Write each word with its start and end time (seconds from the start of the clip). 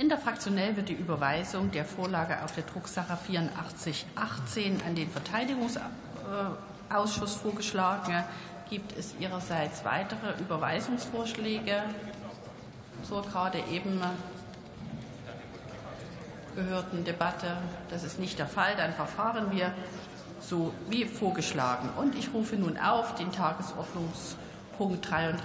Interfraktionell 0.00 0.76
wird 0.76 0.88
die 0.88 0.94
Überweisung 0.94 1.70
der 1.72 1.84
Vorlage 1.84 2.42
auf 2.42 2.54
der 2.54 2.64
Drucksache 2.64 3.12
8418 3.12 4.80
an 4.86 4.94
den 4.94 5.10
Verteidigungsausschuss 5.10 7.34
vorgeschlagen. 7.34 8.24
Gibt 8.70 8.96
es 8.96 9.14
Ihrerseits 9.20 9.84
weitere 9.84 10.40
Überweisungsvorschläge 10.40 11.82
zur 13.02 13.26
gerade 13.26 13.58
eben 13.70 14.00
gehörten 16.56 17.04
Debatte? 17.04 17.58
Das 17.90 18.02
ist 18.02 18.18
nicht 18.18 18.38
der 18.38 18.46
Fall. 18.46 18.76
Dann 18.76 18.94
verfahren 18.94 19.50
wir 19.50 19.74
so 20.40 20.72
wie 20.88 21.04
vorgeschlagen. 21.04 21.90
Und 21.98 22.14
ich 22.14 22.32
rufe 22.32 22.56
nun 22.56 22.78
auf 22.78 23.16
den 23.16 23.30
Tagesordnungspunkt 23.32 25.10
33 25.10 25.38